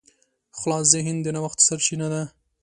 خلاص 0.59 0.85
ذهن 0.93 1.15
د 1.23 1.27
نوښت 1.35 1.59
سرچینه 1.67 2.07
ده. 2.13 2.23